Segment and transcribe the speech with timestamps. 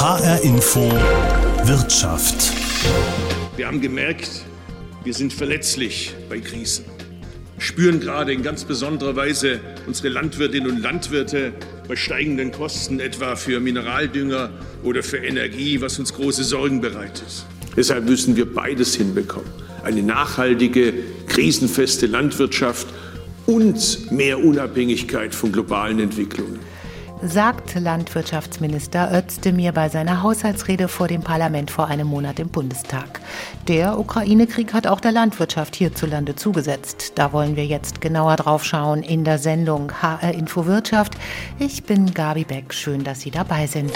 [0.00, 0.92] HR Info
[1.64, 2.52] Wirtschaft.
[3.56, 4.44] Wir haben gemerkt,
[5.02, 6.84] wir sind verletzlich bei Krisen.
[7.58, 9.58] Spüren gerade in ganz besonderer Weise
[9.88, 11.52] unsere Landwirtinnen und Landwirte
[11.88, 14.50] bei steigenden Kosten, etwa für Mineraldünger
[14.84, 17.44] oder für Energie, was uns große Sorgen bereitet.
[17.76, 19.50] Deshalb müssen wir beides hinbekommen.
[19.82, 20.94] Eine nachhaltige,
[21.26, 22.86] krisenfeste Landwirtschaft
[23.46, 26.60] und mehr Unabhängigkeit von globalen Entwicklungen
[27.22, 33.20] sagt Landwirtschaftsminister Özdemir bei seiner Haushaltsrede vor dem Parlament vor einem Monat im Bundestag.
[33.66, 37.12] Der Ukraine-Krieg hat auch der Landwirtschaft hierzulande zugesetzt.
[37.16, 41.14] Da wollen wir jetzt genauer drauf schauen in der Sendung HR Info Wirtschaft.
[41.58, 42.72] Ich bin Gabi Beck.
[42.72, 43.92] Schön, dass Sie dabei sind.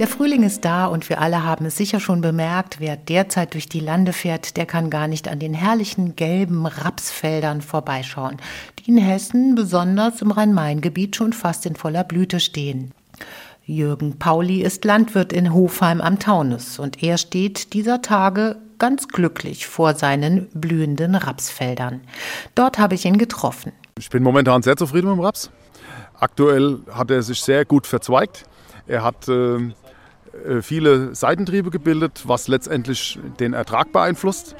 [0.00, 3.68] Der Frühling ist da und wir alle haben es sicher schon bemerkt, wer derzeit durch
[3.68, 8.38] die Lande fährt, der kann gar nicht an den herrlichen gelben Rapsfeldern vorbeischauen,
[8.78, 12.92] die in Hessen, besonders im Rhein-Main-Gebiet, schon fast in voller Blüte stehen.
[13.66, 19.66] Jürgen Pauli ist Landwirt in Hofheim am Taunus und er steht dieser Tage ganz glücklich
[19.66, 22.00] vor seinen blühenden Rapsfeldern.
[22.54, 23.72] Dort habe ich ihn getroffen.
[23.98, 25.50] Ich bin momentan sehr zufrieden mit dem Raps.
[26.18, 28.46] Aktuell hat er sich sehr gut verzweigt.
[28.86, 29.72] Er hat äh,
[30.62, 34.56] viele Seitentriebe gebildet, was letztendlich den Ertrag beeinflusst.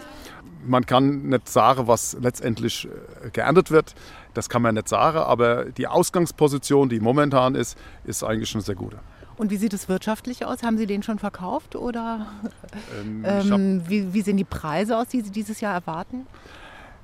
[0.67, 2.87] Man kann nicht sagen, was letztendlich
[3.25, 3.95] äh, geerntet wird.
[4.35, 8.75] Das kann man nicht sagen, aber die Ausgangsposition, die momentan ist, ist eigentlich eine sehr
[8.75, 8.99] gute.
[9.37, 10.63] Und wie sieht es wirtschaftlich aus?
[10.63, 12.27] Haben Sie den schon verkauft oder
[13.01, 16.27] ähm, ähm, wie, wie, sehen die Preise aus, die Sie dieses Jahr erwarten?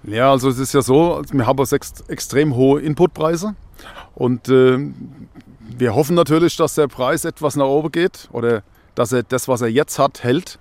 [0.02, 3.54] Ja, also es ist ja so, wir haben ex extrem hohe Inputpreise
[4.14, 4.78] und äh,
[5.78, 8.62] wir hoffen natürlich, dass der Preis etwas nach oben geht oder
[8.94, 10.58] dass er das, was er jetzt hat, hält.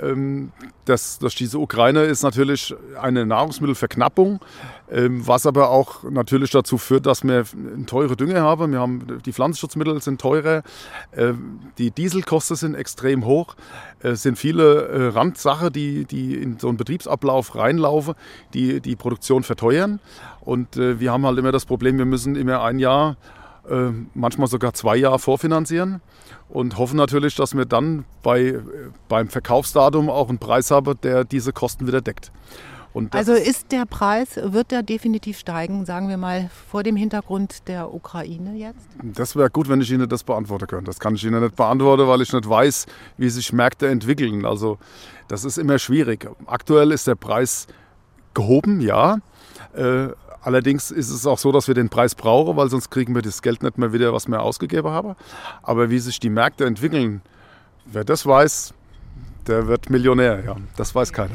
[0.00, 0.50] Ähm,
[0.86, 4.40] durch diese Ukraine ist natürlich eine Nahrungsmittelverknappung,
[4.90, 7.44] ähm, was aber auch natürlich dazu führt, dass wir
[7.86, 8.72] teure Dünge haben.
[8.72, 10.62] Wir haben die Pflanzenschutzmittel sind teurer,
[11.16, 13.54] ähm, die Dieselkosten sind extrem hoch.
[14.00, 18.14] Es sind viele äh, Randsachen, die, die in so einen Betriebsablauf reinlaufen,
[18.52, 20.00] die die Produktion verteuern.
[20.40, 23.43] Und äh, wir haben halt immer das Problem, wir müssen immer ein Jahr äh,
[24.14, 26.00] manchmal sogar zwei Jahre vorfinanzieren
[26.48, 28.60] und hoffen natürlich, dass wir dann bei,
[29.08, 32.30] beim Verkaufsdatum auch einen Preis haben, der diese Kosten wieder deckt.
[33.10, 37.92] also ist der Preis, wird der definitiv steigen, sagen wir mal, vor dem Hintergrund der
[37.92, 38.86] Ukraine jetzt?
[39.02, 40.86] Das wäre gut, wenn ich Ihnen das beantworten könnte.
[40.86, 42.86] Das kann ich Ihnen nicht beantworten, weil ich nicht weiß,
[43.16, 44.44] wie sich Märkte entwickeln.
[44.44, 44.78] Also
[45.28, 46.28] das ist immer schwierig.
[46.46, 47.66] Aktuell ist der Preis
[48.34, 49.18] gehoben, ja.
[49.74, 50.08] Äh,
[50.44, 53.40] Allerdings ist es auch so, dass wir den Preis brauchen, weil sonst kriegen wir das
[53.40, 55.16] Geld nicht mehr wieder, was wir ausgegeben haben.
[55.62, 57.22] Aber wie sich die Märkte entwickeln,
[57.86, 58.74] wer das weiß,
[59.46, 60.44] der wird Millionär.
[60.44, 61.34] Ja, das weiß keiner.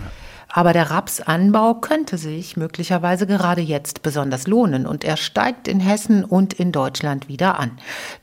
[0.52, 6.24] Aber der Rapsanbau könnte sich möglicherweise gerade jetzt besonders lohnen und er steigt in Hessen
[6.26, 7.72] und in Deutschland wieder an.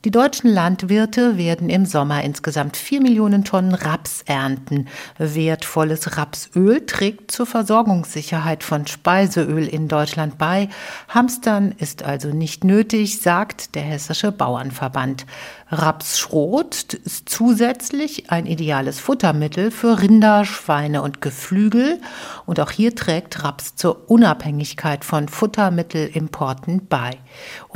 [0.03, 4.87] Die deutschen Landwirte werden im Sommer insgesamt vier Millionen Tonnen Raps ernten.
[5.17, 10.67] Wertvolles Rapsöl trägt zur Versorgungssicherheit von Speiseöl in Deutschland bei.
[11.07, 15.25] Hamstern ist also nicht nötig, sagt der Hessische Bauernverband.
[15.69, 21.99] Rapsschrot ist zusätzlich ein ideales Futtermittel für Rinder, Schweine und Geflügel.
[22.45, 27.17] Und auch hier trägt Raps zur Unabhängigkeit von Futtermittelimporten bei.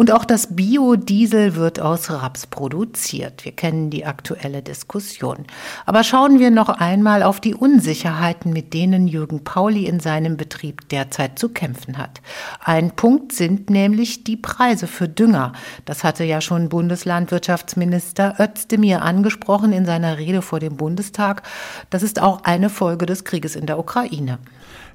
[0.01, 3.45] Und auch das Biodiesel wird aus Raps produziert.
[3.45, 5.45] Wir kennen die aktuelle Diskussion.
[5.85, 10.89] Aber schauen wir noch einmal auf die Unsicherheiten, mit denen Jürgen Pauli in seinem Betrieb
[10.89, 12.19] derzeit zu kämpfen hat.
[12.61, 15.53] Ein Punkt sind nämlich die Preise für Dünger.
[15.85, 21.43] Das hatte ja schon Bundeslandwirtschaftsminister Özdemir angesprochen in seiner Rede vor dem Bundestag.
[21.91, 24.39] Das ist auch eine Folge des Krieges in der Ukraine.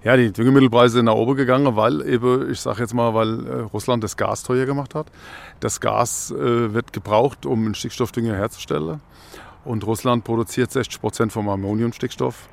[0.07, 3.53] Ja, die Düngemittelpreise sind nach oben gegangen, weil eben, ich sage jetzt mal, weil äh,
[3.73, 4.96] Russland das Gas teuer gemacht hat.
[5.61, 9.01] Das Gas äh, wird gebraucht, um einen Stickstoffdünger herzustellen.
[9.65, 12.49] Und Russland produziert 60 Prozent vom Ammoniumstickstoff,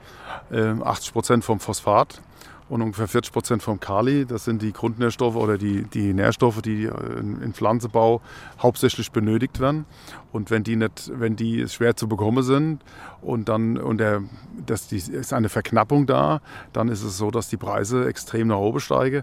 [0.52, 2.22] äh, 80 Prozent vom Phosphat
[2.69, 4.25] und ungefähr 40 Prozent vom Kali.
[4.25, 8.22] Das sind die Grundnährstoffe oder die, die Nährstoffe, die im Pflanzenbau
[8.59, 9.85] hauptsächlich benötigt werden.
[10.33, 12.81] Und wenn die nicht, wenn die schwer zu bekommen sind
[13.21, 14.24] und dann und der,
[14.65, 16.42] dass die, ist eine Verknappung da,
[16.74, 19.21] dann ist es so, dass die Preise extrem nach oben steigen.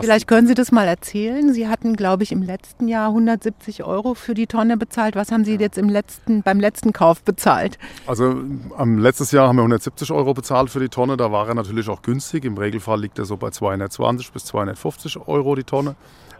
[0.00, 1.54] Vielleicht können Sie das mal erzählen.
[1.54, 5.16] Sie hatten, glaube ich, im letzten Jahr 170 Euro für die Tonne bezahlt.
[5.16, 7.78] Was haben Sie jetzt im letzten, beim letzten Kauf bezahlt?
[8.06, 8.42] Also
[8.76, 11.16] am letztes Jahr haben wir 170 Euro bezahlt für die Tonne.
[11.16, 12.44] Da war er natürlich auch günstig.
[12.44, 15.96] Im Regelfall liegt er so bei 220 bis 250 Euro die Tonne.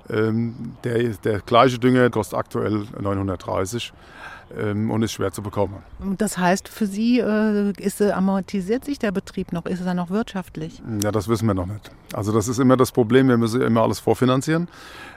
[0.09, 3.93] Ähm, der, der gleiche Dünger kostet aktuell 930
[4.59, 5.77] ähm, und ist schwer zu bekommen.
[6.19, 9.67] Das heißt, für Sie äh, ist, amortisiert sich der Betrieb noch?
[9.67, 10.83] Ist er noch wirtschaftlich?
[11.03, 11.93] Ja, das wissen wir noch nicht.
[12.13, 14.69] Also das ist immer das Problem, wir müssen immer alles vorfinanzieren.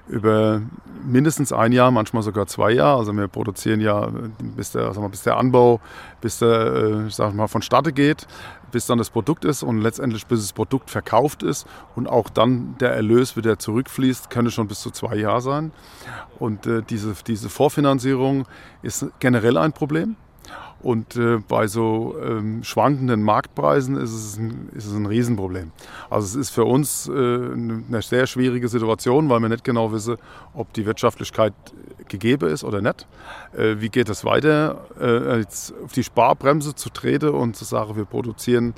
[0.07, 0.61] Über
[1.05, 2.99] mindestens ein Jahr, manchmal sogar zwei Jahre.
[2.99, 4.11] Also wir produzieren ja,
[4.55, 5.79] bis der, mal, bis der Anbau,
[6.21, 8.27] bis der, äh, sag mal, vonstatten geht,
[8.73, 11.65] bis dann das Produkt ist und letztendlich bis das Produkt verkauft ist
[11.95, 15.71] und auch dann der Erlös wieder zurückfließt, könnte schon bis zu zwei Jahre sein.
[16.39, 18.45] Und äh, diese, diese Vorfinanzierung
[18.81, 20.15] ist generell ein Problem.
[20.81, 25.71] Und äh, bei so ähm, schwankenden Marktpreisen ist es, ein, ist es ein Riesenproblem.
[26.09, 30.17] Also es ist für uns äh, eine sehr schwierige Situation, weil wir nicht genau wissen,
[30.53, 31.53] ob die Wirtschaftlichkeit
[32.07, 33.07] gegeben ist oder nicht.
[33.55, 34.85] Äh, wie geht es weiter?
[34.99, 38.73] Äh, jetzt auf die Sparbremse zu treten und zu sagen, wir produzieren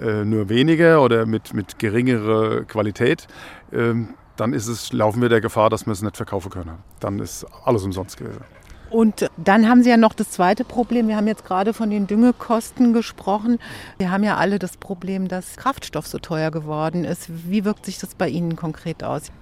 [0.00, 3.26] äh, nur weniger oder mit, mit geringerer Qualität,
[3.72, 6.78] ähm, dann ist es, laufen wir der Gefahr, dass wir es nicht verkaufen können.
[7.00, 8.44] Dann ist alles umsonst gewesen.
[8.90, 11.08] Und dann haben Sie ja noch das zweite Problem.
[11.08, 13.58] Wir haben jetzt gerade von den Düngekosten gesprochen.
[13.98, 17.28] Wir haben ja alle das Problem, dass Kraftstoff so teuer geworden ist.
[17.50, 19.32] Wie wirkt sich das bei Ihnen konkret aus?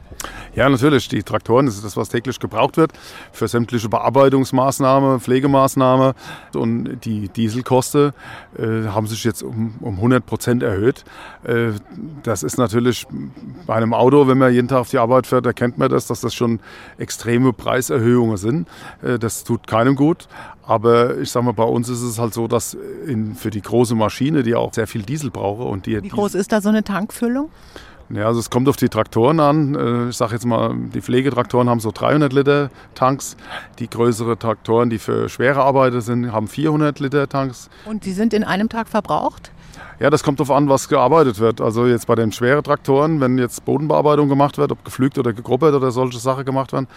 [0.55, 1.09] Ja, natürlich.
[1.09, 2.93] Die Traktoren, das ist das, was täglich gebraucht wird
[3.33, 6.15] für sämtliche Bearbeitungsmaßnahmen, Pflegemaßnahmen.
[6.55, 8.13] Und die Dieselkosten
[8.57, 11.05] äh, haben sich jetzt um, um 100 Prozent erhöht.
[11.45, 11.73] Äh,
[12.23, 13.07] das ist natürlich
[13.67, 16.21] bei einem Auto, wenn man jeden Tag auf die Arbeit fährt, erkennt man das, dass
[16.21, 16.61] das schon
[16.99, 18.69] extreme Preiserhöhungen sind.
[19.03, 20.29] Äh, das tut keinem gut.
[20.67, 22.75] Aber ich sage mal, bei uns ist es halt so, dass
[23.07, 26.03] in, für die große Maschine, die auch sehr viel Diesel brauche und die.
[26.03, 27.51] Wie groß ist da so eine Tankfüllung?
[28.11, 29.75] Ja, also es kommt auf die Traktoren an.
[29.75, 33.37] Äh, ich sage jetzt mal, die Pflegetraktoren haben so 300 Liter Tanks.
[33.79, 37.71] Die größeren Traktoren, die für schwere Arbeiter sind, haben 400 Liter Tanks.
[37.85, 39.51] Und die sind in einem Tag verbraucht?
[40.01, 41.61] Ja, das kommt darauf an, was gearbeitet wird.
[41.61, 45.75] Also jetzt bei den schweren Traktoren, wenn jetzt Bodenbearbeitung gemacht wird, ob geflügt oder gegruppert
[45.75, 46.89] oder solche Sachen gemacht werden,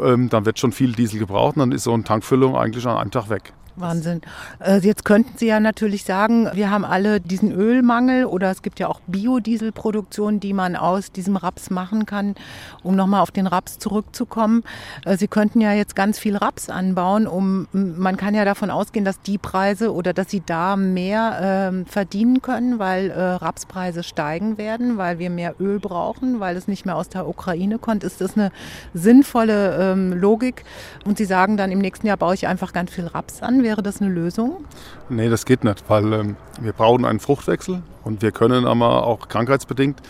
[0.00, 2.96] ähm, dann wird schon viel Diesel gebraucht und dann ist so eine Tankfüllung eigentlich an
[2.96, 3.52] einem Tag weg.
[3.76, 4.20] Wahnsinn.
[4.58, 8.80] Äh, jetzt könnten Sie ja natürlich sagen, wir haben alle diesen Ölmangel oder es gibt
[8.80, 12.34] ja auch Biodieselproduktion, die man aus diesem Raps machen kann,
[12.82, 14.62] um nochmal auf den Raps zurückzukommen.
[15.04, 19.04] Äh, Sie könnten ja jetzt ganz viel Raps anbauen, um man kann ja davon ausgehen,
[19.04, 24.58] dass die Preise oder dass Sie da mehr äh, verdienen können, weil äh, Rapspreise steigen
[24.58, 28.04] werden, weil wir mehr Öl brauchen, weil es nicht mehr aus der Ukraine kommt.
[28.04, 28.50] Ist das eine
[28.94, 30.64] sinnvolle ähm, Logik?
[31.04, 33.59] Und Sie sagen dann, im nächsten Jahr baue ich einfach ganz viel Raps an.
[33.62, 34.64] Wäre das eine Lösung?
[35.08, 39.28] Nee, das geht nicht, weil ähm, wir brauchen einen Fruchtwechsel und wir können aber auch
[39.28, 40.00] krankheitsbedingt,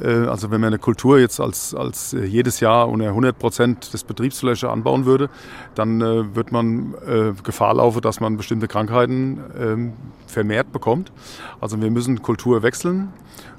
[0.00, 3.92] äh, also wenn man eine Kultur jetzt als, als äh, jedes Jahr unter 100 Prozent
[3.92, 5.30] des Betriebsfläche anbauen würde,
[5.74, 9.92] dann äh, wird man äh, Gefahr laufen, dass man bestimmte Krankheiten ähm,
[10.26, 11.12] vermehrt bekommt.
[11.60, 13.12] Also wir müssen Kultur wechseln.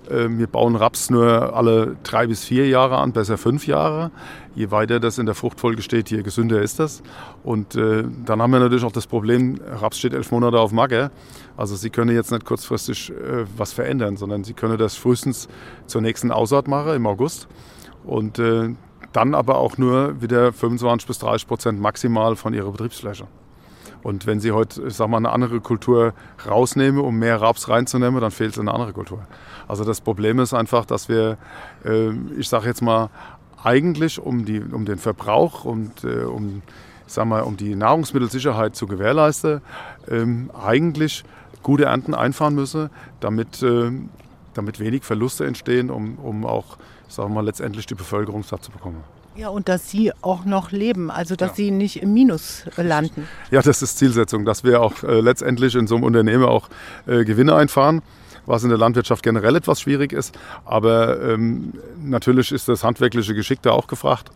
[0.09, 4.11] Ähm, wir bauen Raps nur alle drei bis vier Jahre an, besser fünf Jahre.
[4.55, 7.01] Je weiter das in der Fruchtfolge steht, je gesünder ist das.
[7.44, 11.11] Und äh, dann haben wir natürlich auch das Problem, Raps steht elf Monate auf Mager.
[11.57, 15.47] Also Sie können jetzt nicht kurzfristig äh, was verändern, sondern Sie können das frühestens
[15.88, 17.47] zur nächsten Aussaat machen im August.
[18.03, 18.75] Und äh,
[19.13, 23.27] dann aber auch nur wieder 25 bis 30 Prozent maximal von Ihrer Betriebsfläche.
[24.03, 26.13] Und wenn Sie heute, ich sag mal, eine andere Kultur
[26.45, 29.25] rausnehmen, um mehr Raps reinzunehmen, dann fehlt es eine andere Kultur.
[29.68, 31.38] Also das Problem ist einfach, dass wir,
[31.86, 33.10] äh, ich sage jetzt mal,
[33.63, 36.62] eigentlich um, die, um den Verbrauch und äh, um,
[37.07, 39.62] sag mal, um die Nahrungsmittelsicherheit zu gewährleisten,
[40.10, 41.24] ähm, eigentlich
[41.62, 42.89] gute Ernten einfahren müssen,
[43.21, 43.92] damit, äh,
[44.54, 46.77] damit wenig Verluste entstehen, um, um auch,
[47.07, 49.04] sagen mal, letztendlich die Bevölkerung satt zu bekommen.
[49.36, 51.56] Ja, und dass Sie auch noch leben, also dass ja.
[51.56, 53.27] Sie nicht im Minus landen.
[53.50, 56.70] Ja, das ist Zielsetzung, dass wir auch äh, letztendlich in so einem Unternehmen auch
[57.08, 58.03] äh, Gewinne einfahren
[58.45, 60.38] was in der Landwirtschaft generell etwas schwierig ist.
[60.65, 64.31] Aber ähm, natürlich ist das handwerkliche Geschick da auch gefragt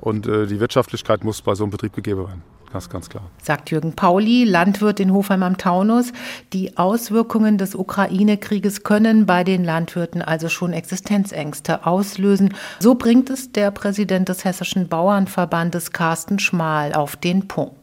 [0.00, 2.42] und äh, die Wirtschaftlichkeit muss bei so einem Betrieb gegeben werden.
[2.76, 3.24] Ist ganz klar.
[3.42, 6.12] Sagt Jürgen Pauli, Landwirt in Hofheim am Taunus.
[6.54, 12.54] Die Auswirkungen des Ukraine-Krieges können bei den Landwirten also schon Existenzängste auslösen.
[12.78, 17.81] So bringt es der Präsident des Hessischen Bauernverbandes Carsten Schmal auf den Punkt.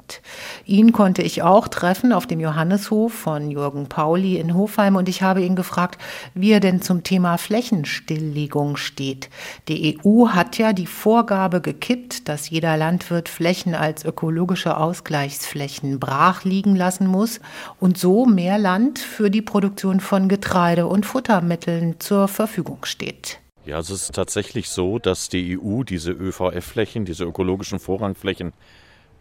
[0.65, 5.21] Ihn konnte ich auch treffen auf dem Johanneshof von Jürgen Pauli in Hofheim und ich
[5.21, 5.99] habe ihn gefragt,
[6.33, 9.29] wie er denn zum Thema Flächenstilllegung steht.
[9.67, 16.43] Die EU hat ja die Vorgabe gekippt, dass jeder Landwirt Flächen als ökologische Ausgleichsflächen brach
[16.43, 17.39] liegen lassen muss
[17.79, 23.39] und so mehr Land für die Produktion von Getreide und Futtermitteln zur Verfügung steht.
[23.65, 28.53] Ja, es ist tatsächlich so, dass die EU diese ÖVF-Flächen, diese ökologischen Vorrangflächen,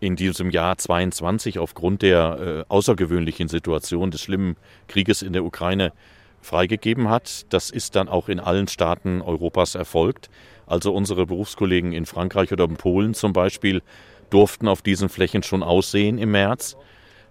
[0.00, 5.92] in diesem Jahr 22 aufgrund der äh, außergewöhnlichen Situation des schlimmen Krieges in der Ukraine
[6.40, 7.52] freigegeben hat.
[7.52, 10.30] Das ist dann auch in allen Staaten Europas erfolgt.
[10.66, 13.82] Also unsere Berufskollegen in Frankreich oder in Polen zum Beispiel
[14.30, 16.76] durften auf diesen Flächen schon aussehen im März.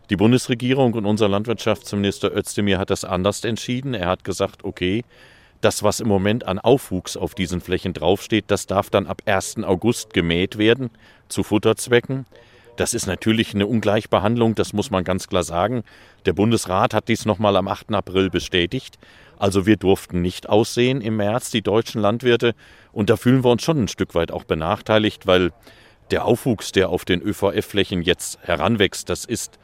[0.10, 3.94] Die Bundesregierung und unser Landwirtschaftsminister Özdemir hat das anders entschieden.
[3.94, 5.04] Er hat gesagt, okay,
[5.62, 9.64] das, was im Moment an Aufwuchs auf diesen Flächen draufsteht, das darf dann ab 1.
[9.64, 10.92] August gemäht werden
[11.28, 12.26] zu Futterzwecken.
[12.78, 15.84] Das ist natürlich eine Ungleichbehandlung, das muss man ganz klar sagen.
[16.28, 17.92] Der Bundesrat hat dies nochmal am 8.
[17.94, 19.00] April bestätigt.
[19.40, 22.54] Also wir durften nicht aussehen im März, die deutschen Landwirte.
[22.92, 25.52] Und da fühlen wir uns schon ein Stück weit auch benachteiligt, weil
[26.12, 29.58] der Aufwuchs, der auf den ÖVF-Flächen jetzt heranwächst, das ist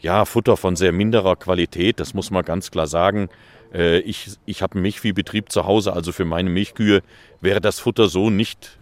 [0.00, 3.28] ja Futter von sehr minderer Qualität, das muss man ganz klar sagen.
[3.72, 7.02] Äh, ich, ich habe einen Milchviehbetrieb zu Hause, also für meine Milchkühe
[7.40, 8.76] wäre das Futter so nicht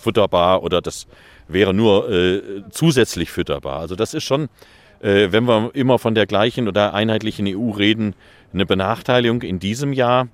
[0.00, 1.06] futterbar oder das
[1.48, 3.80] wäre nur äh, zusätzlich fütterbar.
[3.80, 4.48] Also das ist schon,
[5.00, 8.14] äh, wenn wir immer von der gleichen oder einheitlichen EU reden,
[8.52, 10.28] eine Benachteiligung in diesem Jahr.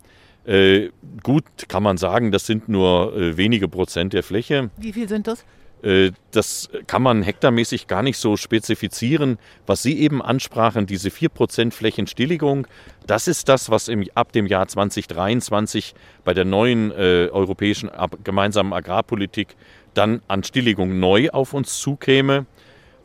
[0.44, 0.90] Äh,
[1.22, 4.70] gut, kann man sagen, das sind nur äh, wenige Prozent der Fläche.
[4.76, 5.44] Wie viel sind das?
[5.82, 9.38] Äh, das kann man hektarmäßig gar nicht so spezifizieren.
[9.66, 12.66] Was Sie eben ansprachen, diese 4% Flächenstilligung,
[13.06, 17.90] das ist das, was im, ab dem Jahr 2023 bei der neuen äh, europäischen
[18.24, 19.56] gemeinsamen Agrarpolitik
[19.94, 22.46] dann an Stilligung neu auf uns zukäme.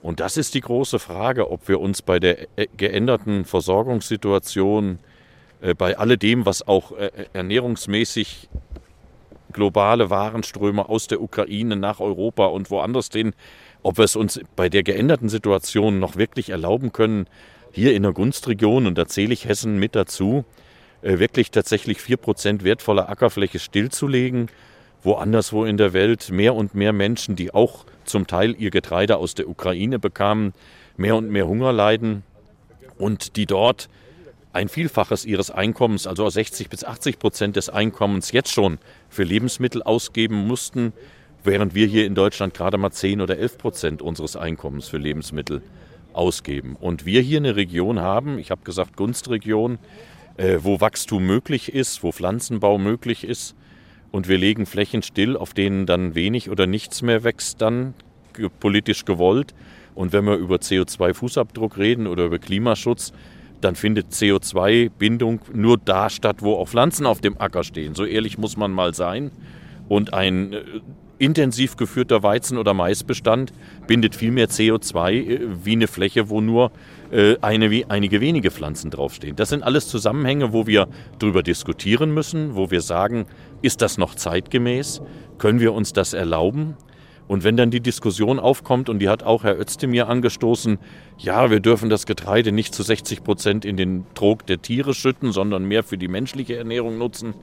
[0.01, 4.99] Und das ist die große Frage, ob wir uns bei der äh, geänderten Versorgungssituation,
[5.61, 8.49] äh, bei alledem, was auch äh, ernährungsmäßig
[9.51, 13.33] globale Warenströme aus der Ukraine nach Europa und woanders hin,
[13.83, 17.27] ob wir es uns bei der geänderten Situation noch wirklich erlauben können,
[17.71, 20.45] hier in der Gunstregion, und da zähle ich Hessen mit dazu,
[21.01, 24.49] äh, wirklich tatsächlich 4% wertvoller Ackerfläche stillzulegen,
[25.13, 29.35] anderswo in der Welt mehr und mehr Menschen, die auch zum Teil ihr Getreide aus
[29.35, 30.53] der Ukraine bekamen,
[30.97, 32.23] mehr und mehr Hunger leiden
[32.97, 33.89] und die dort
[34.53, 39.83] ein Vielfaches ihres Einkommens, also 60 bis 80 Prozent des Einkommens jetzt schon für Lebensmittel
[39.83, 40.93] ausgeben mussten,
[41.43, 45.61] während wir hier in Deutschland gerade mal 10 oder 11 Prozent unseres Einkommens für Lebensmittel
[46.13, 46.77] ausgeben.
[46.79, 49.77] Und wir hier eine Region haben, ich habe gesagt Gunstregion,
[50.37, 53.55] äh, wo Wachstum möglich ist, wo Pflanzenbau möglich ist.
[54.15, 57.93] Und wir legen Flächen still, auf denen dann wenig oder nichts mehr wächst, dann
[58.61, 59.53] politisch gewollt.
[59.93, 63.11] Und wenn wir über CO2-Fußabdruck reden oder über Klimaschutz,
[63.59, 67.93] dann findet CO2-Bindung nur da statt, wo auch Pflanzen auf dem Acker stehen.
[67.93, 69.31] So ehrlich muss man mal sein.
[69.89, 70.63] Und ein äh,
[71.17, 73.53] intensiv geführter Weizen- oder Maisbestand
[73.87, 76.71] bindet viel mehr CO2 äh, wie eine Fläche, wo nur
[77.11, 79.35] äh, eine, wie einige wenige Pflanzen draufstehen.
[79.35, 80.87] Das sind alles Zusammenhänge, wo wir
[81.19, 83.25] darüber diskutieren müssen, wo wir sagen,
[83.61, 85.01] ist das noch zeitgemäß?
[85.37, 86.75] Können wir uns das erlauben?
[87.27, 90.77] Und wenn dann die Diskussion aufkommt, und die hat auch Herr Özdemir angestoßen,
[91.17, 95.31] ja, wir dürfen das Getreide nicht zu 60 Prozent in den Trog der Tiere schütten,
[95.31, 97.33] sondern mehr für die menschliche Ernährung nutzen.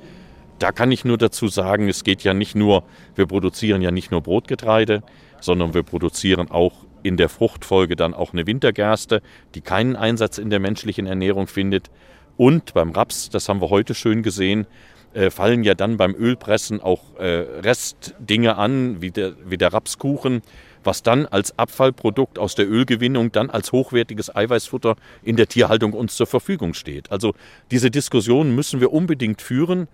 [0.62, 2.84] Da kann ich nur dazu sagen, es geht ja nicht nur,
[3.16, 5.02] wir produzieren ja nicht nur Brotgetreide,
[5.40, 9.22] sondern wir produzieren auch in der Fruchtfolge dann auch eine Wintergerste,
[9.56, 11.90] die keinen Einsatz in der menschlichen Ernährung findet.
[12.36, 14.68] Und beim Raps, das haben wir heute schön gesehen,
[15.14, 20.42] äh, fallen ja dann beim Ölpressen auch äh, Restdinge an, wie der, wie der Rapskuchen,
[20.84, 26.14] was dann als Abfallprodukt aus der Ölgewinnung dann als hochwertiges Eiweißfutter in der Tierhaltung uns
[26.14, 27.10] zur Verfügung steht.
[27.10, 27.34] Also
[27.72, 29.88] diese Diskussion müssen wir unbedingt führen.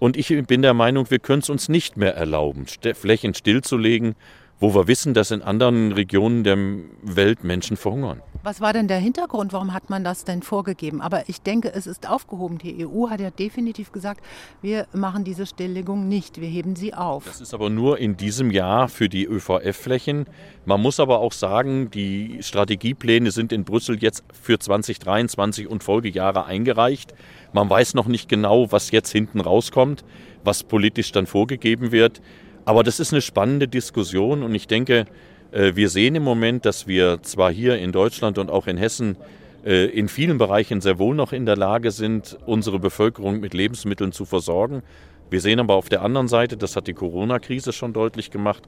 [0.00, 2.64] Und ich bin der Meinung, wir können es uns nicht mehr erlauben,
[2.94, 4.16] Flächen stillzulegen,
[4.60, 6.58] wo wir wissen, dass in anderen Regionen der
[7.02, 8.20] Welt Menschen verhungern.
[8.42, 9.52] Was war denn der Hintergrund?
[9.52, 11.00] Warum hat man das denn vorgegeben?
[11.00, 12.58] Aber ich denke, es ist aufgehoben.
[12.58, 14.24] Die EU hat ja definitiv gesagt,
[14.62, 17.24] wir machen diese Stilllegung nicht, wir heben sie auf.
[17.24, 20.26] Das ist aber nur in diesem Jahr für die ÖVF-Flächen.
[20.66, 26.44] Man muss aber auch sagen, die Strategiepläne sind in Brüssel jetzt für 2023 und Folgejahre
[26.44, 27.14] eingereicht.
[27.52, 30.04] Man weiß noch nicht genau, was jetzt hinten rauskommt,
[30.44, 32.20] was politisch dann vorgegeben wird.
[32.64, 35.06] Aber das ist eine spannende Diskussion und ich denke,
[35.52, 39.16] äh, wir sehen im Moment, dass wir zwar hier in Deutschland und auch in Hessen
[39.64, 44.12] äh, in vielen Bereichen sehr wohl noch in der Lage sind, unsere Bevölkerung mit Lebensmitteln
[44.12, 44.82] zu versorgen.
[45.30, 48.62] Wir sehen aber auf der anderen Seite, das hat die Corona-Krise schon deutlich gemacht,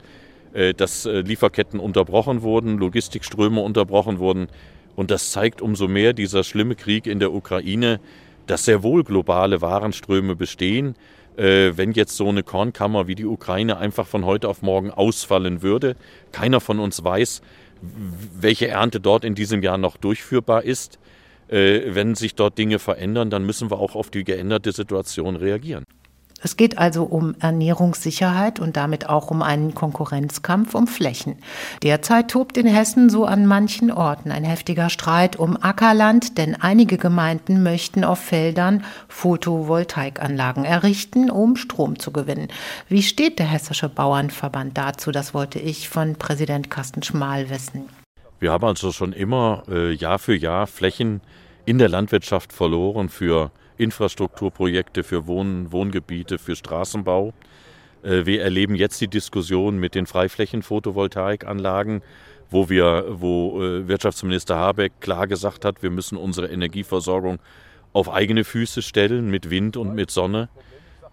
[0.52, 4.48] äh, dass Lieferketten unterbrochen wurden, Logistikströme unterbrochen wurden.
[4.94, 7.98] Und das zeigt umso mehr dieser schlimme Krieg in der Ukraine,
[8.46, 10.94] dass sehr wohl globale Warenströme bestehen
[11.36, 15.96] wenn jetzt so eine Kornkammer wie die Ukraine einfach von heute auf morgen ausfallen würde.
[16.30, 17.42] Keiner von uns weiß,
[17.80, 20.98] welche Ernte dort in diesem Jahr noch durchführbar ist.
[21.48, 25.84] Äh, wenn sich dort Dinge verändern, dann müssen wir auch auf die geänderte Situation reagieren.
[26.42, 31.36] Es geht also um Ernährungssicherheit und damit auch um einen Konkurrenzkampf um Flächen.
[31.82, 36.98] Derzeit tobt in Hessen so an manchen Orten ein heftiger Streit um Ackerland, denn einige
[36.98, 42.48] Gemeinden möchten auf Feldern Photovoltaikanlagen errichten, um Strom zu gewinnen.
[42.88, 45.12] Wie steht der Hessische Bauernverband dazu?
[45.12, 47.88] Das wollte ich von Präsident Carsten Schmal wissen.
[48.40, 51.20] Wir haben also schon immer äh, Jahr für Jahr Flächen
[51.64, 57.32] in der Landwirtschaft verloren für Infrastrukturprojekte, für Wohn Wohngebiete, für Straßenbau.
[58.02, 62.02] Äh, wir erleben jetzt die Diskussion mit den Freiflächen-Photovoltaikanlagen,
[62.50, 67.38] wo wir, wo äh, Wirtschaftsminister Habeck klar gesagt hat, wir müssen unsere Energieversorgung
[67.92, 70.48] auf eigene Füße stellen mit Wind und mit Sonne.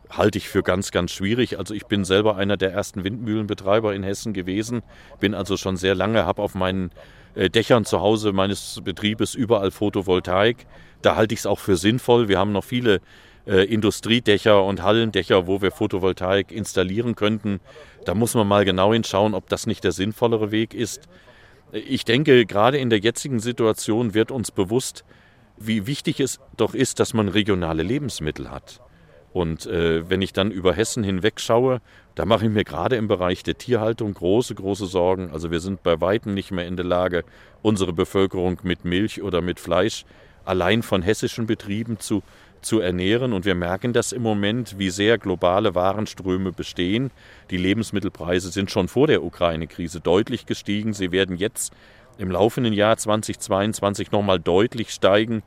[0.09, 1.59] Halte ich für ganz, ganz schwierig.
[1.59, 4.81] Also ich bin selber einer der ersten Windmühlenbetreiber in Hessen gewesen,
[5.19, 6.91] bin also schon sehr lange, habe auf meinen
[7.35, 10.65] äh, Dächern zu Hause meines Betriebes überall Photovoltaik.
[11.01, 12.27] Da halte ich es auch für sinnvoll.
[12.27, 13.01] Wir haben noch viele
[13.47, 17.59] äh, Industriedächer und Hallendächer, wo wir Photovoltaik installieren könnten.
[18.05, 21.07] Da muss man mal genau hinschauen, ob das nicht der sinnvollere Weg ist.
[21.71, 25.03] Ich denke, gerade in der jetzigen Situation wird uns bewusst,
[25.57, 28.81] wie wichtig es doch ist, dass man regionale Lebensmittel hat.
[29.31, 31.81] Und äh, wenn ich dann über Hessen hinweg schaue,
[32.15, 35.29] da mache ich mir gerade im Bereich der Tierhaltung große, große Sorgen.
[35.31, 37.23] Also wir sind bei weitem nicht mehr in der Lage,
[37.61, 40.05] unsere Bevölkerung mit Milch oder mit Fleisch
[40.45, 42.23] allein von hessischen Betrieben zu,
[42.61, 43.33] zu ernähren.
[43.33, 47.11] Und wir merken das im Moment, wie sehr globale Warenströme bestehen.
[47.49, 50.93] Die Lebensmittelpreise sind schon vor der Ukraine-Krise deutlich gestiegen.
[50.93, 51.73] Sie werden jetzt
[52.17, 55.43] im laufenden Jahr 2022 nochmal deutlich steigen.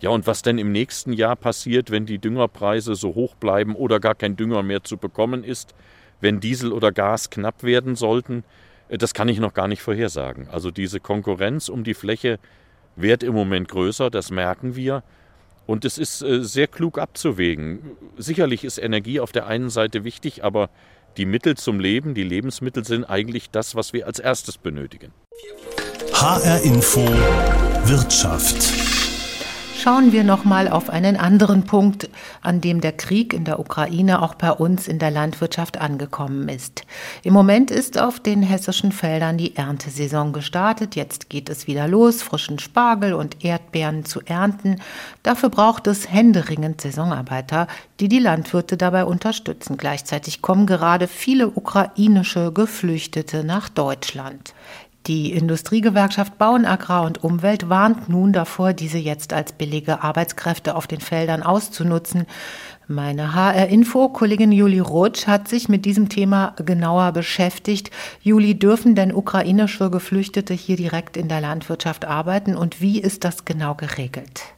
[0.00, 4.00] Ja, und was denn im nächsten Jahr passiert, wenn die Düngerpreise so hoch bleiben oder
[4.00, 5.74] gar kein Dünger mehr zu bekommen ist,
[6.20, 8.44] wenn Diesel oder Gas knapp werden sollten,
[8.88, 10.48] äh, das kann ich noch gar nicht vorhersagen.
[10.48, 12.38] Also diese Konkurrenz um die Fläche
[12.96, 15.02] wird im Moment größer, das merken wir.
[15.66, 17.80] Und es ist äh, sehr klug abzuwägen.
[18.18, 20.68] Sicherlich ist Energie auf der einen Seite wichtig, aber
[21.16, 25.12] die Mittel zum Leben, die Lebensmittel sind eigentlich das, was wir als erstes benötigen.
[26.12, 27.06] HR Info
[27.86, 28.93] Wirtschaft.
[29.84, 32.08] Schauen wir noch mal auf einen anderen Punkt,
[32.40, 36.86] an dem der Krieg in der Ukraine auch bei uns in der Landwirtschaft angekommen ist.
[37.22, 40.96] Im Moment ist auf den hessischen Feldern die Erntesaison gestartet.
[40.96, 44.80] Jetzt geht es wieder los, frischen Spargel und Erdbeeren zu ernten.
[45.22, 47.66] Dafür braucht es händeringend Saisonarbeiter,
[48.00, 49.76] die die Landwirte dabei unterstützen.
[49.76, 54.54] Gleichzeitig kommen gerade viele ukrainische Geflüchtete nach Deutschland.
[55.06, 60.86] Die Industriegewerkschaft Bauen, Agrar und Umwelt warnt nun davor, diese jetzt als billige Arbeitskräfte auf
[60.86, 62.24] den Feldern auszunutzen.
[62.88, 67.90] Meine HR-Info-Kollegin Juli Rutsch hat sich mit diesem Thema genauer beschäftigt.
[68.22, 73.44] Juli, dürfen denn ukrainische Geflüchtete hier direkt in der Landwirtschaft arbeiten und wie ist das
[73.44, 74.54] genau geregelt?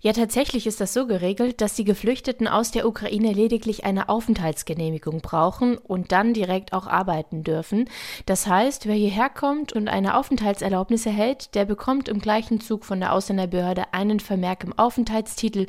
[0.00, 5.20] Ja, tatsächlich ist das so geregelt, dass die Geflüchteten aus der Ukraine lediglich eine Aufenthaltsgenehmigung
[5.20, 7.88] brauchen und dann direkt auch arbeiten dürfen.
[8.26, 13.00] Das heißt, wer hierher kommt und eine Aufenthaltserlaubnis erhält, der bekommt im gleichen Zug von
[13.00, 15.66] der Ausländerbehörde einen Vermerk im Aufenthaltstitel,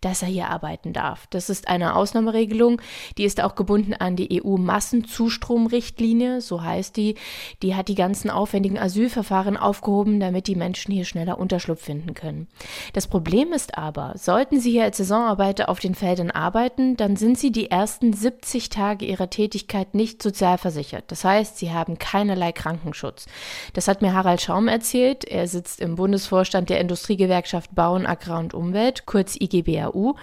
[0.00, 1.26] dass er hier arbeiten darf.
[1.30, 2.80] Das ist eine Ausnahmeregelung,
[3.18, 7.14] die ist auch gebunden an die EU-Massenzustromrichtlinie, so heißt die.
[7.62, 12.48] Die hat die ganzen aufwendigen Asylverfahren aufgehoben, damit die Menschen hier schneller Unterschlupf finden können.
[12.92, 17.16] Das Problem Problem ist aber, sollten Sie hier als Saisonarbeiter auf den Feldern arbeiten, dann
[17.16, 21.04] sind Sie die ersten 70 Tage Ihrer Tätigkeit nicht sozialversichert.
[21.10, 23.24] Das heißt, Sie haben keinerlei Krankenschutz.
[23.72, 25.24] Das hat mir Harald Schaum erzählt.
[25.24, 30.16] Er sitzt im Bundesvorstand der Industriegewerkschaft Bauen, Agrar und Umwelt, kurz IGBAU,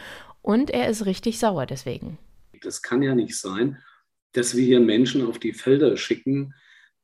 [0.44, 2.20] und er ist richtig sauer deswegen.
[2.62, 3.80] Das kann ja nicht sein,
[4.34, 6.54] dass wir hier Menschen auf die Felder schicken,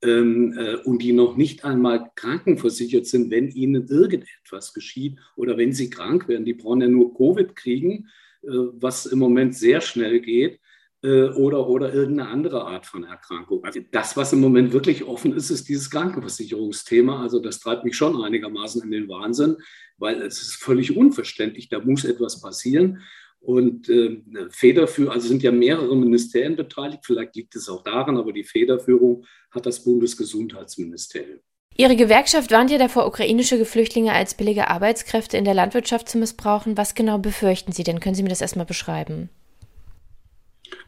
[0.03, 6.27] und die noch nicht einmal krankenversichert sind, wenn ihnen irgendetwas geschieht oder wenn sie krank
[6.27, 6.45] werden.
[6.45, 8.09] Die brauchen ja nur Covid kriegen,
[8.43, 10.59] äh, was im Moment sehr schnell geht.
[11.03, 13.63] Äh, oder, oder irgendeine andere Art von Erkrankung.
[13.63, 17.21] Also das, was im Moment wirklich offen ist, ist dieses Krankenversicherungsthema.
[17.21, 19.57] Also das treibt mich schon einigermaßen in den Wahnsinn,
[19.97, 21.67] weil es ist völlig unverständlich.
[21.67, 23.01] Da muss etwas passieren.
[23.43, 28.31] Und äh, Federführung, also sind ja mehrere Ministerien beteiligt, vielleicht liegt es auch daran, aber
[28.31, 31.39] die Federführung hat das Bundesgesundheitsministerium.
[31.75, 36.77] Ihre Gewerkschaft warnt ja davor, ukrainische Geflüchtlinge als billige Arbeitskräfte in der Landwirtschaft zu missbrauchen.
[36.77, 37.99] Was genau befürchten Sie denn?
[37.99, 39.29] Können Sie mir das erstmal beschreiben?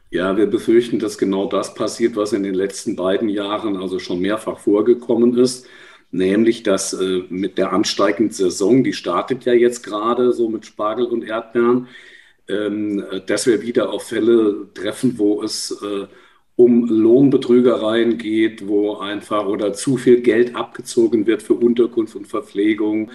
[0.09, 4.21] Ja, wir befürchten, dass genau das passiert, was in den letzten beiden Jahren also schon
[4.21, 5.67] mehrfach vorgekommen ist
[6.15, 11.05] nämlich dass äh, mit der ansteigenden Saison, die startet ja jetzt gerade so mit Spargel
[11.05, 11.87] und Erdbeeren,
[12.47, 16.05] dass wir wieder auf Fälle treffen, wo es äh,
[16.55, 23.11] um Lohnbetrügereien geht, wo einfach oder zu viel Geld abgezogen wird für Unterkunft und Verpflegung.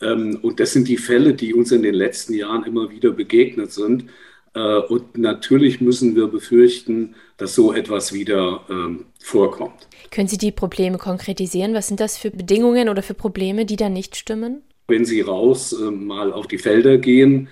[0.00, 3.72] Ähm, und das sind die Fälle, die uns in den letzten Jahren immer wieder begegnet
[3.72, 4.06] sind.
[4.54, 9.86] Äh, und natürlich müssen wir befürchten, dass so etwas wieder ähm, vorkommt.
[10.10, 11.74] Können Sie die Probleme konkretisieren?
[11.74, 14.62] Was sind das für Bedingungen oder für Probleme, die da nicht stimmen?
[14.86, 17.48] Wenn Sie raus äh, mal auf die Felder gehen, ähm,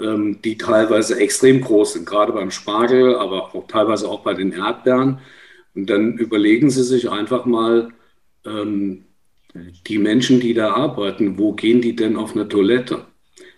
[0.00, 5.18] die teilweise extrem groß sind, gerade beim Spargel, aber auch teilweise auch bei den Erdbeeren,
[5.74, 7.90] und dann überlegen Sie sich einfach mal,
[8.44, 9.04] ähm,
[9.86, 13.06] die Menschen, die da arbeiten, wo gehen die denn auf eine Toilette?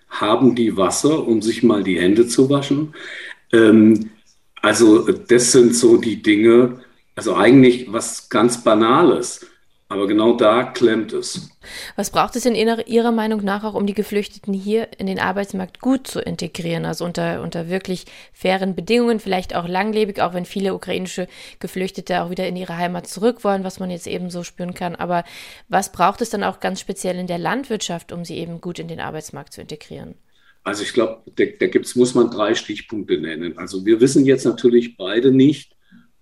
[0.08, 2.94] Haben die Wasser, um sich mal die Hände zu waschen?
[3.52, 4.10] Ähm,
[4.60, 6.80] also das sind so die Dinge,
[7.14, 9.46] also eigentlich was ganz Banales.
[9.92, 11.50] Aber genau da klemmt es.
[11.96, 15.80] Was braucht es in Ihrer Meinung nach auch, um die Geflüchteten hier in den Arbeitsmarkt
[15.80, 16.86] gut zu integrieren?
[16.86, 21.28] Also unter, unter wirklich fairen Bedingungen, vielleicht auch langlebig, auch wenn viele ukrainische
[21.60, 24.96] Geflüchtete auch wieder in ihre Heimat zurück wollen, was man jetzt eben so spüren kann.
[24.96, 25.24] Aber
[25.68, 28.88] was braucht es dann auch ganz speziell in der Landwirtschaft, um sie eben gut in
[28.88, 30.14] den Arbeitsmarkt zu integrieren?
[30.64, 33.58] Also ich glaube, da, da gibt's, muss man drei Stichpunkte nennen.
[33.58, 35.76] Also wir wissen jetzt natürlich beide nicht,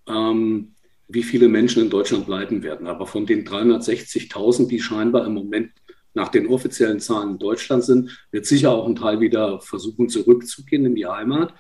[0.09, 0.75] ähm,
[1.13, 2.87] wie viele Menschen in Deutschland bleiben werden.
[2.87, 5.73] Aber von den 360.000, die scheinbar im Moment
[6.15, 10.85] nach den offiziellen Zahlen in Deutschland sind, wird sicher auch ein Teil wieder versuchen, zurückzugehen
[10.87, 11.55] in die Heimat.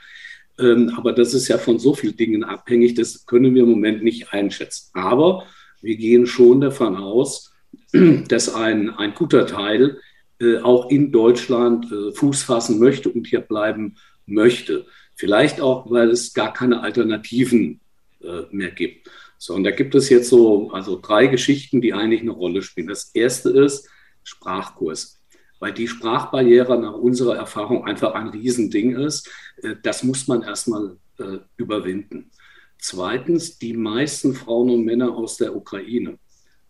[0.58, 4.02] Ähm, aber das ist ja von so vielen Dingen abhängig, das können wir im Moment
[4.02, 4.90] nicht einschätzen.
[4.94, 5.46] Aber
[5.80, 7.52] wir gehen schon davon aus,
[8.28, 9.98] dass ein, ein guter Teil
[10.40, 14.86] äh, auch in Deutschland äh, Fuß fassen möchte und hier bleiben möchte.
[15.16, 17.80] Vielleicht auch, weil es gar keine Alternativen
[18.22, 19.08] äh, mehr gibt.
[19.42, 22.88] So, und da gibt es jetzt so also drei Geschichten, die eigentlich eine Rolle spielen.
[22.88, 23.88] Das erste ist
[24.22, 25.18] Sprachkurs,
[25.60, 29.30] weil die Sprachbarriere nach unserer Erfahrung einfach ein Riesending ist.
[29.62, 32.30] Äh, das muss man erstmal äh, überwinden.
[32.78, 36.18] Zweitens, die meisten Frauen und Männer aus der Ukraine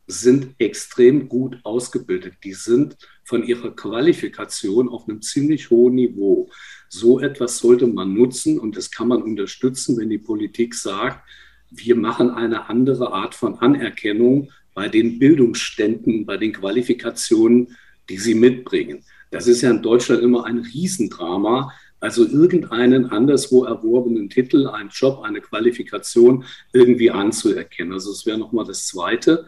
[0.07, 2.35] sind extrem gut ausgebildet.
[2.45, 6.49] Die sind von ihrer Qualifikation auf einem ziemlich hohen Niveau.
[6.89, 11.29] So etwas sollte man nutzen und das kann man unterstützen, wenn die Politik sagt,
[11.71, 17.77] wir machen eine andere Art von Anerkennung bei den Bildungsständen, bei den Qualifikationen,
[18.09, 19.05] die sie mitbringen.
[19.31, 21.73] Das ist ja in Deutschland immer ein Riesendrama.
[22.01, 27.93] Also irgendeinen anderswo erworbenen Titel, einen Job, eine Qualifikation irgendwie anzuerkennen.
[27.93, 29.47] Also das wäre nochmal das Zweite.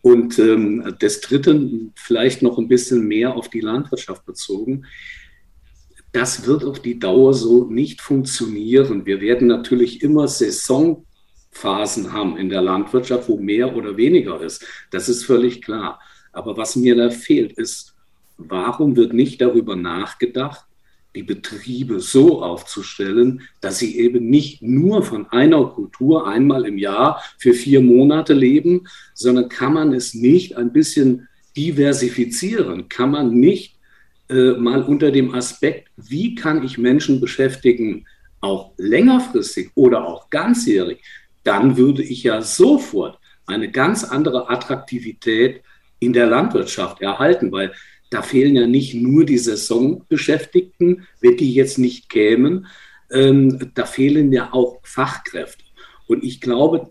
[0.00, 4.86] Und ähm, das Dritte, vielleicht noch ein bisschen mehr auf die Landwirtschaft bezogen.
[6.12, 9.06] Das wird auf die Dauer so nicht funktionieren.
[9.06, 11.04] Wir werden natürlich immer Saison
[11.52, 14.66] Phasen haben in der Landwirtschaft, wo mehr oder weniger ist.
[14.90, 16.00] Das ist völlig klar.
[16.32, 17.94] Aber was mir da fehlt, ist,
[18.38, 20.64] warum wird nicht darüber nachgedacht,
[21.14, 27.22] die Betriebe so aufzustellen, dass sie eben nicht nur von einer Kultur einmal im Jahr
[27.38, 32.88] für vier Monate leben, sondern kann man es nicht ein bisschen diversifizieren?
[32.88, 33.76] Kann man nicht
[34.30, 38.06] äh, mal unter dem Aspekt, wie kann ich Menschen beschäftigen,
[38.40, 41.02] auch längerfristig oder auch ganzjährig,
[41.44, 45.62] dann würde ich ja sofort eine ganz andere Attraktivität
[45.98, 47.72] in der Landwirtschaft erhalten, weil
[48.10, 52.66] da fehlen ja nicht nur die Saisonbeschäftigten, wenn die jetzt nicht kämen,
[53.10, 55.64] ähm, da fehlen ja auch Fachkräfte.
[56.06, 56.90] Und ich glaube,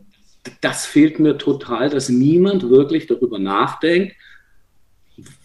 [0.61, 4.15] das fehlt mir total, dass niemand wirklich darüber nachdenkt,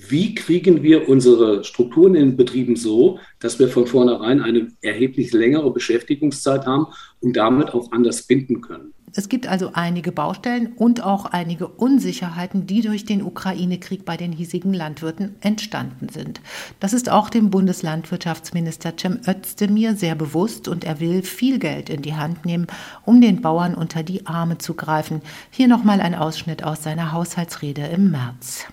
[0.08, 5.72] wie kriegen wir unsere Strukturen in Betrieben so, dass wir von vornherein eine erheblich längere
[5.72, 6.86] Beschäftigungszeit haben
[7.20, 8.92] und damit auch anders binden können.
[9.18, 14.30] Es gibt also einige Baustellen und auch einige Unsicherheiten, die durch den Ukraine-Krieg bei den
[14.30, 16.42] hiesigen Landwirten entstanden sind.
[16.80, 22.02] Das ist auch dem Bundeslandwirtschaftsminister Cem Özdemir sehr bewusst und er will viel Geld in
[22.02, 22.66] die Hand nehmen,
[23.06, 25.22] um den Bauern unter die Arme zu greifen.
[25.50, 28.66] Hier nochmal ein Ausschnitt aus seiner Haushaltsrede im März.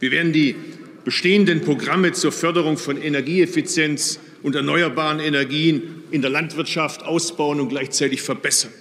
[0.00, 0.56] Wir werden die
[1.04, 8.22] bestehenden Programme zur Förderung von Energieeffizienz und erneuerbaren Energien in der Landwirtschaft ausbauen und gleichzeitig
[8.22, 8.72] verbessern.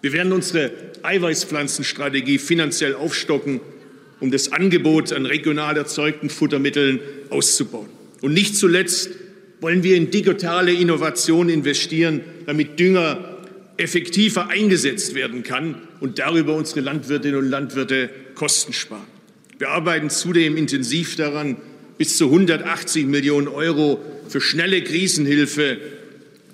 [0.00, 3.60] Wir werden unsere Eiweißpflanzenstrategie finanziell aufstocken,
[4.20, 7.88] um das Angebot an regional erzeugten Futtermitteln auszubauen.
[8.20, 9.10] Und nicht zuletzt
[9.60, 13.38] wollen wir in digitale Innovation investieren, damit Dünger
[13.76, 19.11] effektiver eingesetzt werden kann und darüber unsere Landwirtinnen und Landwirte Kosten sparen.
[19.62, 21.56] Wir arbeiten zudem intensiv daran,
[21.96, 25.78] bis zu 180 Millionen Euro für schnelle Krisenhilfe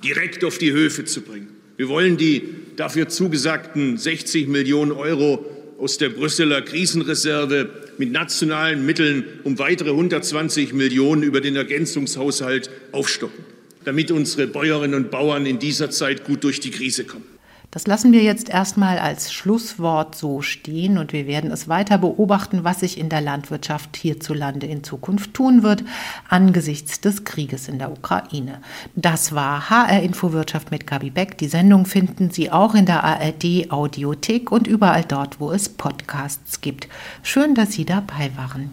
[0.05, 1.49] direkt auf die Höfe zu bringen.
[1.79, 2.43] Wir wollen die
[2.77, 5.43] dafür zugesagten 60 Millionen Euro
[5.79, 13.43] aus der Brüsseler Krisenreserve mit nationalen Mitteln um weitere 120 Millionen über den Ergänzungshaushalt aufstocken,
[13.87, 17.38] damit unsere Bäuerinnen und Bauern in dieser Zeit gut durch die Krise kommen.
[17.71, 22.65] Das lassen wir jetzt erstmal als Schlusswort so stehen und wir werden es weiter beobachten,
[22.65, 25.85] was sich in der Landwirtschaft hierzulande in Zukunft tun wird
[26.31, 28.63] angesichts des Krieges in der Ukraine.
[28.97, 31.37] Das war HR Infowirtschaft mit Gabi Beck.
[31.37, 36.63] Die Sendung finden Sie auch in der ARD Audiothek und überall dort, wo es Podcasts
[36.63, 36.89] gibt.
[37.23, 38.71] Schön, dass Sie dabei waren.